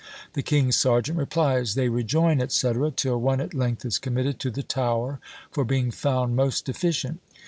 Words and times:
The 0.33 0.41
king's 0.41 0.77
serjeant 0.77 1.19
replies; 1.19 1.75
they 1.75 1.87
rejoin, 1.87 2.39
&c.: 2.49 2.71
till 2.95 3.21
one 3.21 3.39
at 3.39 3.53
length 3.53 3.85
is 3.85 3.99
committed 3.99 4.39
to 4.39 4.49
the 4.49 4.63
Tower, 4.63 5.19
for 5.51 5.63
being 5.63 5.91
found 5.91 6.35
most 6.35 6.65
deficient. 6.65 7.19